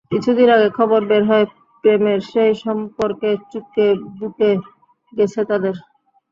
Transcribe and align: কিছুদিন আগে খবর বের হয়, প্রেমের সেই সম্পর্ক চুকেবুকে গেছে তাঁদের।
কিছুদিন 0.11 0.47
আগে 0.55 0.69
খবর 0.77 0.99
বের 1.09 1.23
হয়, 1.29 1.45
প্রেমের 1.83 2.19
সেই 2.31 2.53
সম্পর্ক 2.63 3.21
চুকেবুকে 3.51 4.49
গেছে 5.13 5.41
তাঁদের। 5.49 5.75